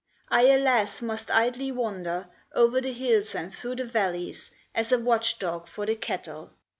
I, 0.29 0.47
alas! 0.47 1.03
must 1.03 1.29
idly 1.29 1.71
wander 1.71 2.25
O'er 2.55 2.81
the 2.81 2.91
hills 2.91 3.35
and 3.35 3.53
through 3.53 3.75
the 3.75 3.83
valleys, 3.85 4.49
As 4.73 4.91
a 4.91 4.97
watch 4.97 5.37
dog 5.37 5.67
for 5.67 5.85
the 5.85 5.95
cattle!" 5.95 6.53